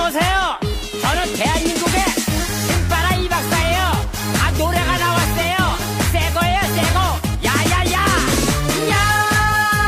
[0.00, 0.58] 안녕하세요.
[1.02, 2.00] 저는 대한민국의
[2.66, 3.78] 신바라 이박사예요.
[4.42, 5.56] 아 노래가 나왔어요.
[6.10, 6.98] 새거예요, 새거.
[7.44, 8.06] 야야야.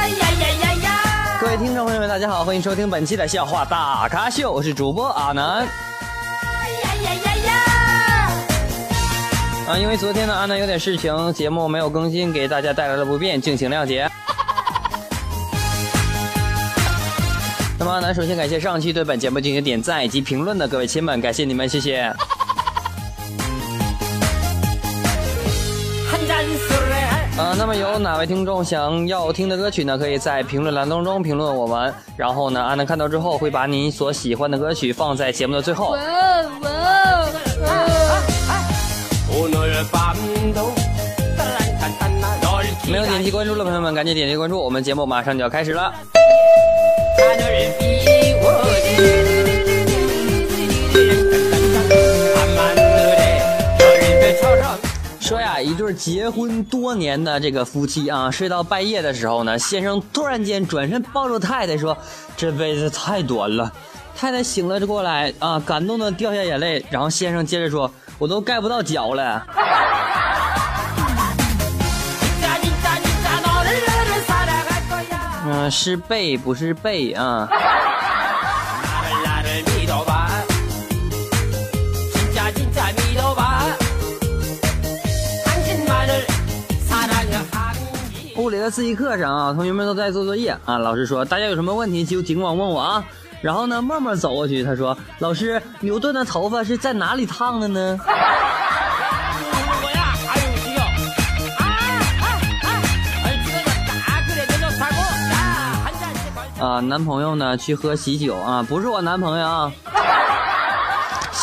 [0.00, 1.38] 야야야야야.
[1.38, 5.68] 各位听众朋友们，大家好，欢迎收听本期的笑话大咖秀，我是主播阿南。
[6.82, 7.52] 야야야야.
[9.68, 14.10] 啊，因为昨天呢，阿南有点事情，节目没有更新，给大家带来了不便，敬请谅解。
[17.79, 22.13] 那么阿南首先感谢上期对本节目进行点赞以及评论的各位亲们感谢你们谢谢。
[27.37, 35.95] 啊那么有哪位听众想要听的歌曲呢可以在评论栏当中评论我们然后呢阿南看到之后会把您所喜欢的歌曲放在节目的最后。
[42.91, 45.93] 没有点击关注的朋友们赶紧点击关注我们节目马上就要开始了。
[55.99, 61.95] 结婚多年的这个夫妻啊睡到半夜的时候呢先生突然间转身抱住太太说
[62.37, 63.69] 这辈子太短了。
[64.15, 69.45] 太太醒了就过来啊感动的掉下眼泪然后先生接着说我都盖不到脚了。
[75.51, 77.49] 嗯是背不是背啊。
[88.69, 93.03] 自习课上啊同学们都在做作业啊老师说大家有什么问题就尽管问我啊。
[93.41, 97.97] 然后呢默默走过去他说老师牛顿的头发是在哪里烫的呢？
[106.59, 109.71] 啊男朋友呢去喝喜酒啊不是我男朋友啊。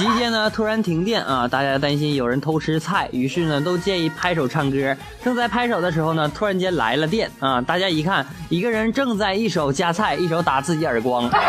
[0.00, 0.20] 期。
[0.20, 4.94] 间呢突然停电啊，大家担心有人偷吃菜，于是呢都建议拍手唱歌。
[5.24, 11.30] 正在拍手的时候呢，突然间来了电啊，大家一看，一个人正在一手夹菜，一手打自己耳光。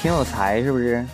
[0.00, 1.04] 挺有才是不是？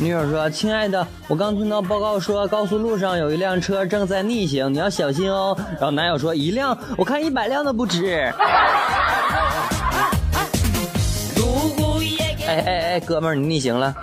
[0.00, 8.32] 女友说：“亲爱的，我刚听到报告说高速路上有一辆车正在逆行，你要小心哦。”然后男友说：“一辆，我看一百辆都不止。”
[12.48, 13.94] 哎哎哎，哥们儿，你逆行了！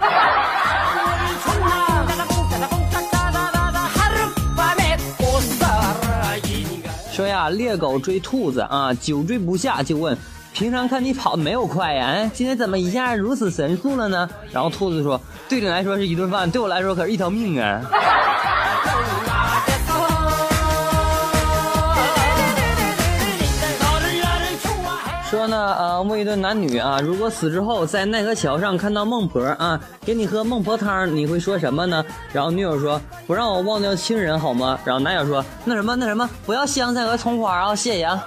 [7.12, 10.16] 说呀，猎狗追兔子啊，久追不下，就问。
[10.58, 14.28] 平常看你跑的没有快呀，哎，今天怎么一下如此神速了呢？
[14.52, 17.80] 然后兔子说：“对你来说是一顿饭，对我来说可是一条命啊。”
[25.30, 32.04] 说呢，呃，问一对男女啊，如果死之后在奈何桥上看到孟婆啊，给你喝孟婆汤，你会说什么呢？
[32.34, 38.26] 然后女友说：“不让我忘掉亲人好吗？”然后男友说：“那什么那什么，不要香菜和葱花啊，谢谢啊。”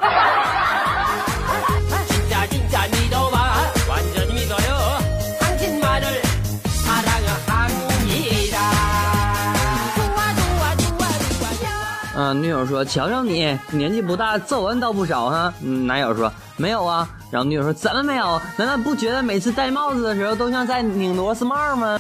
[12.33, 18.41] 女友说：“瞧瞧你，年纪不大，皱纹倒不少哈。”男友说：“没有啊。”然后女友说：“怎么没有？
[18.57, 21.99] 难道不觉得每次戴帽子的时候都像在拧螺丝帽吗？”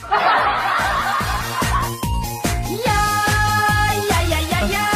[2.86, 2.92] 呀
[3.94, 4.88] 呀呀呀呀！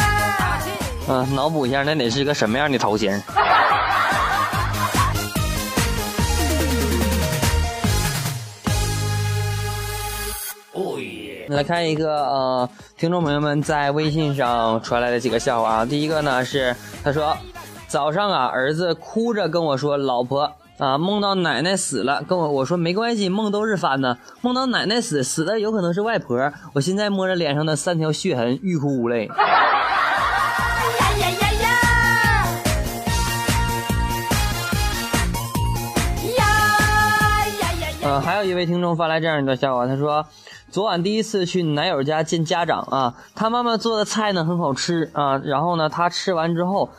[1.07, 3.21] 嗯，脑补一下，那得是个什么样的头型？
[11.47, 12.69] 来看一个，呃。
[13.05, 17.37] 听众朋友们在微信上传来的几个笑话啊，第一个呢是他说，
[17.87, 26.51] 早上啊，儿子哭着跟我说，老婆啊，梦到奶奶死了，跟我我说没关系，梦都是翻的，梦到奶奶死死的有可能是外婆。
[26.73, 29.29] 我现在摸着脸上的三条血痕，欲哭无泪。
[38.23, 40.25] 还有一位听众发来这样一段笑话，他说。
[40.75, 46.89] 昨晚第一次去男友家见家长啊，他妈妈做的菜呢很好吃啊，然后呢他吃完之后。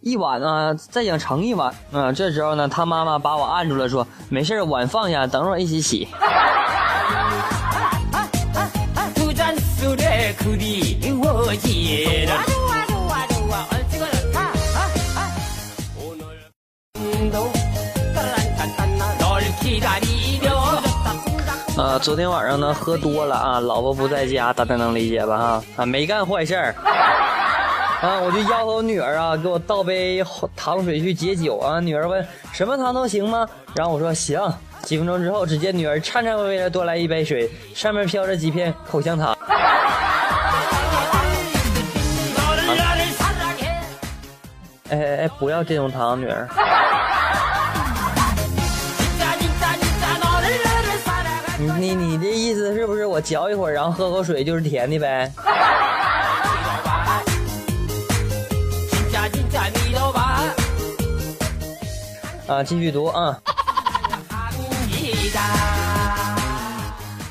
[0.00, 2.12] 一碗啊，再想盛一碗啊。
[2.12, 6.06] 这时候呢，他妈妈把我按住了，说：“没事碗放下，等会一起洗。
[21.76, 25.36] 啊，昨天晚上呢喝多了啊，老婆不在家，大家能理解吧？
[25.36, 26.74] 哈啊，没干坏事儿
[28.00, 30.24] 啊，我就吆喝女儿啊，给我倒杯
[30.56, 31.78] 糖水去解酒啊。
[31.78, 33.46] 女儿问什么糖都行吗？
[33.74, 34.40] 然后我说行。
[34.84, 39.36] 几分钟之后，只见女儿颤颤巍巍的端来一杯水，上面飘着几片口香糖。
[44.88, 45.28] 哎哎哎！
[45.38, 46.48] 不要这种糖，女儿。
[51.78, 55.30] 你你的意思是不是我嚼一会儿，然后喝口水就是甜的呗？
[62.46, 63.36] 啊，继续读啊。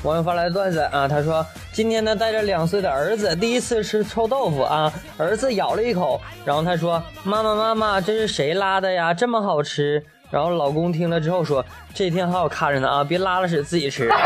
[0.02, 9.12] 网友发来的段子啊，他说今天呢带着两岁的儿子第一次吃臭豆腐啊，儿子咬了一口，然后他说妈妈妈妈这是谁拉的呀？
[9.12, 10.04] 这么好吃。
[10.30, 11.64] 然后老公听了之后说
[11.94, 14.10] ：“这天好好看着呢啊，别拉了屎自己吃。”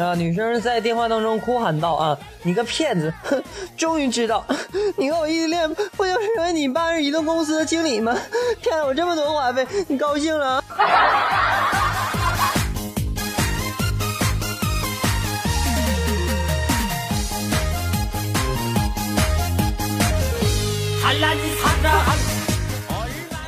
[0.00, 0.14] 啊！
[0.16, 3.12] 女生在电话当中哭喊道：“啊，你个骗子！
[3.22, 3.42] 哼，
[3.76, 4.42] 终于知道
[4.96, 8.16] 你和我异地恋不就是因为你爸是移动公司的经理吗？
[8.62, 10.64] 骗了我这么多话费，你高兴了？”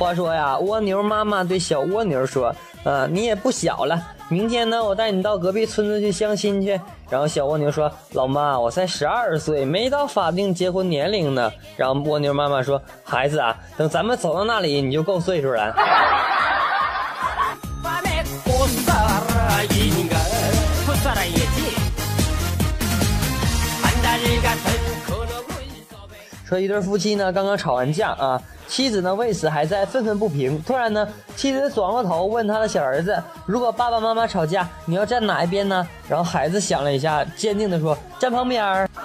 [0.03, 2.53] 话说呀，蜗牛妈妈对小蜗牛说
[2.83, 3.97] ：“呃，你也不小了，
[4.27, 6.77] 明天呢，我带你到隔壁村子去相亲去。”
[7.09, 15.73] 然后小蜗牛说：“老妈，我才十二岁，没到法定结婚年龄呢。”然后蜗牛妈妈说：“孩子啊，等咱们走到那里，你就够岁数了。”
[26.53, 28.39] 说一对夫妻呢，刚刚吵完架啊。
[28.67, 30.61] 妻子呢，为此还在愤愤不平。
[30.61, 38.87] 突然呢，妻子转过头问他的小儿子：“如果爸爸妈妈吵架，你要站哪一边呢？”然后孩子想了一下，坚定地说：“站旁边儿。”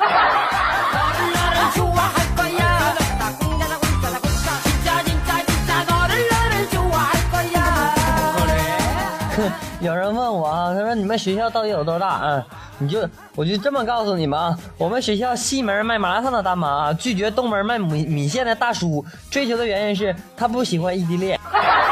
[9.80, 12.44] 有人问我啊，他说你们学校到底有多大啊？
[12.78, 21.38] 你就我就这么告诉你们啊，我们学校西门卖麻辣烫的大妈啊，拒绝东门卖米米线的大叔，追求的原因是他不喜欢异地恋。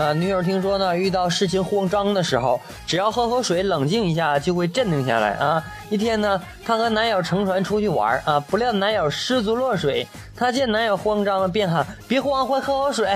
[0.00, 5.62] 啊，女友听说呢，遇到事情慌张的时候，只要喝口水冷静一下，就会镇定下来啊。
[5.90, 13.14] 一天呢，她和男友乘船出去玩啊，不料男友失足落水，她见男友慌张了，便喊：“别慌，快喝口水。”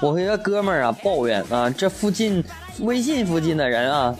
[0.00, 2.44] 我和一个哥们儿啊抱怨啊，这附近
[2.80, 4.14] 微信附近的人啊。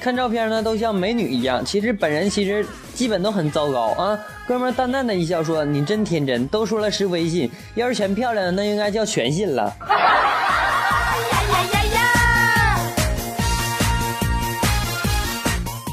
[0.00, 4.18] 看照片呢，都像美女一样，其实本人其实基本都很糟糕啊。
[4.46, 9.74] 哥们淡淡的一笑说：“你真天真，都说了是微信，要是全漂亮，那应该叫全信了。”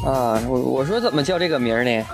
[0.05, 2.05] 啊，我我说怎么叫这个名呢？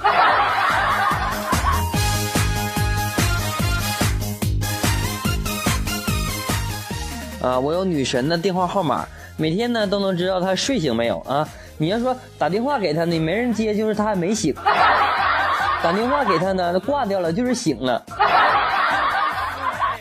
[7.41, 11.49] 啊，我有女神的电话号码，每天呢都能知道她睡醒没有啊。
[11.77, 14.53] 你要说打电话给他呢，没人接，就是他还没醒；
[15.83, 18.03] 打电话给他呢，他挂掉了，就是醒了。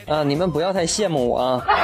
[0.09, 1.63] 啊，你们不要太羡慕我啊！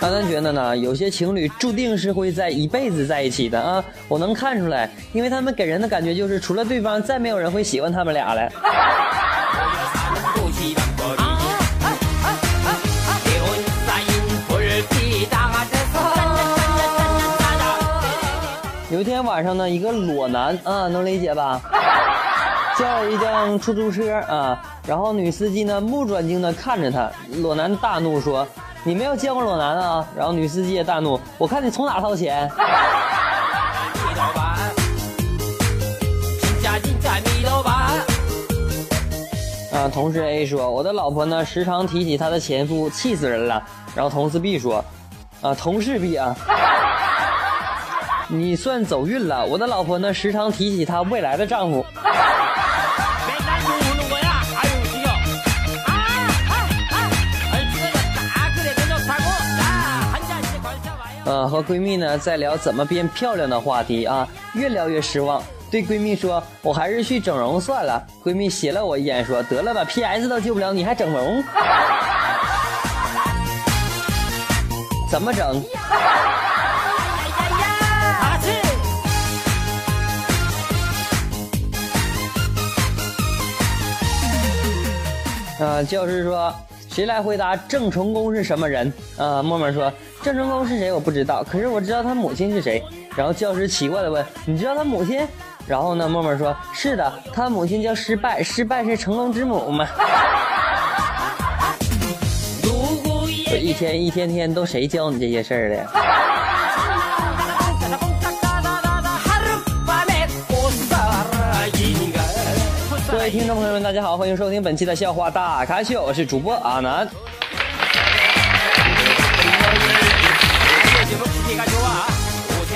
[0.00, 8.50] 阿丹觉得呢，有些情侣注定是会在一辈子在一起的啊，我能看出来，因为他们给人的感觉就是，除了对方，再没有人会喜欢他们俩了。
[19.00, 21.58] 有一天晚上呢，一个裸男啊，能理解吧？
[22.76, 28.46] 叫了一辆出租车啊，然后女司机呢目不转睛的看着他，裸男大怒说
[28.84, 32.46] ：“你没有见过裸男啊？”然后女司机也大怒：“我看你从哪掏钱？”
[39.72, 43.62] 啊，同事 A 说：“我的老婆呢时常提起她的前夫，气死人了。”
[43.96, 44.84] 然后同事 B 说
[45.40, 46.36] ：“啊，同事 B 啊。”
[48.32, 51.84] 你算走运了，我的老婆呢，时常提起她未来的丈夫。
[61.24, 71.42] 呃，和闺蜜呢在聊怎么变漂亮的话题啊，越聊越失望，对闺蜜说：“我还是去整容算了。”闺蜜斜了我一眼说：“得了吧，PS 都救不了你，还整容？
[75.10, 75.62] 怎么整？”
[85.60, 86.50] 啊，教师说，
[86.88, 88.90] 谁来回答郑成功是什么人？
[89.18, 90.90] 啊，默默说，郑成功是谁？
[90.90, 92.82] 我不知道，可是我知道他母亲是谁。
[93.14, 95.20] 然后教师奇怪的问，你知道他母亲？
[95.66, 99.86] 然后呢，默默说，是的，他母亲叫失败，失败是成功之母嘛。
[103.50, 105.86] 这一天一天天都谁教你这些事儿的？
[113.20, 117.06] 各位听众朋友们，大家好，欢迎收听本期的笑话大咖秀，我是主播阿南。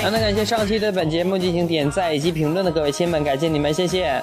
[0.03, 4.21] 那感谢上期对本节目进行点赞以及评论的各位亲们，感谢你们，谢谢。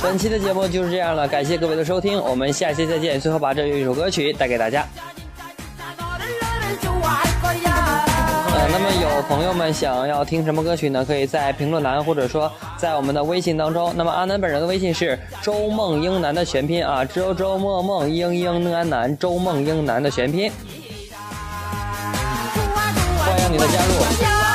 [0.00, 3.20] 本期的节目就是这样了，感谢各位的收听，我们下期再见。
[3.20, 4.86] 最后把这一首歌曲带给大家。
[8.72, 11.04] 那么有朋友们想要听什么歌曲呢？
[11.04, 13.92] 可以在评论栏或者说在我们的微信当中。
[13.94, 20.50] 那么阿南本人的微信是周梦英男的全拼啊，周周梦梦英英南南周梦英男的全拼。
[23.18, 24.51] 欢迎你的加入。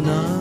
[0.00, 0.37] now.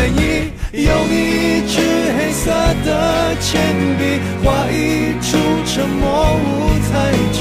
[0.00, 1.76] 愿意用一支
[2.16, 2.50] 黑色
[2.86, 3.52] 的铅
[3.98, 4.00] 笔
[4.42, 6.00] 画一出沉默
[6.36, 7.38] 舞台剧，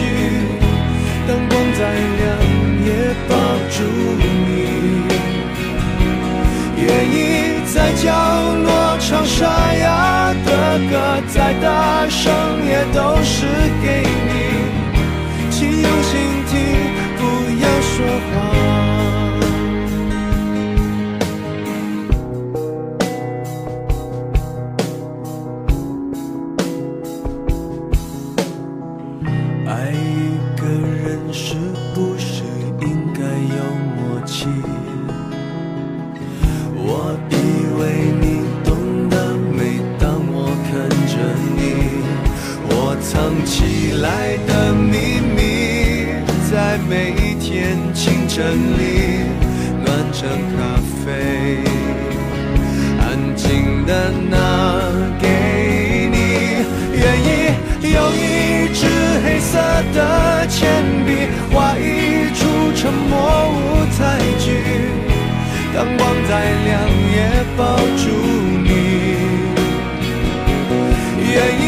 [1.26, 1.80] 灯光再
[2.20, 2.22] 亮
[2.86, 2.90] 也
[3.30, 3.32] 抱
[3.72, 3.78] 住
[4.20, 4.52] 你，
[6.84, 7.16] 愿意
[7.74, 8.04] 在角
[8.66, 8.68] 落
[9.00, 9.40] 唱沙
[9.76, 10.50] 哑的
[10.90, 10.94] 歌，
[11.30, 12.30] 再大声
[12.68, 13.46] 也都是
[13.82, 14.49] 给你，
[51.04, 51.64] 飞，
[53.00, 53.92] 安静的
[54.30, 54.36] 拿
[55.20, 55.28] 给
[56.12, 56.16] 你，
[56.94, 57.28] 愿意
[57.94, 58.80] 用一支
[59.24, 59.58] 黑色
[59.94, 59.98] 的
[60.48, 61.08] 铅笔
[61.52, 62.40] 画一出
[62.76, 63.14] 沉默
[63.50, 64.00] 舞台
[64.40, 64.46] 剧，
[65.74, 66.32] 灯光再
[66.66, 66.68] 亮
[67.12, 67.18] 也
[67.58, 68.04] 抱住
[68.64, 68.68] 你，
[71.32, 71.64] 愿意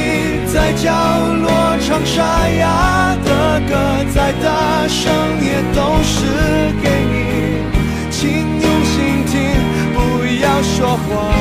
[0.51, 0.91] 在角
[1.41, 1.47] 落
[1.79, 3.71] 唱沙哑的歌，
[4.13, 5.01] 再大声
[5.41, 6.15] 也都是
[6.81, 6.85] 给
[10.63, 11.40] 说谎。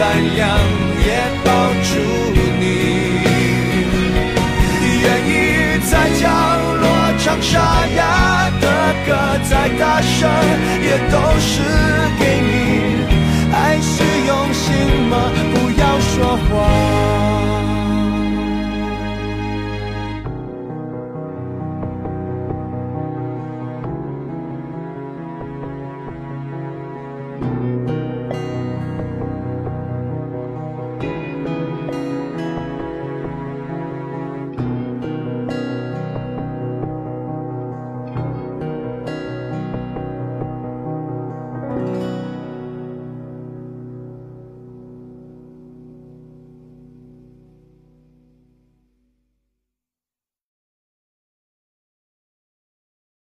[0.00, 0.48] 懒羊
[1.04, 1.08] 也
[1.44, 1.50] 抱
[1.84, 1.90] 住
[2.58, 2.64] 你，
[5.02, 5.30] 愿意
[5.90, 6.24] 在角
[6.80, 6.84] 落
[7.18, 7.52] 唱沙
[7.94, 8.00] 哑
[8.62, 8.66] 的
[9.06, 9.08] 歌，
[9.44, 10.16] 再大声
[10.82, 11.52] 也都是
[12.18, 12.50] 给你。
[13.52, 13.92] 爱是
[14.26, 14.64] 用心
[15.10, 15.12] 吗？
[15.52, 17.19] 不要说谎。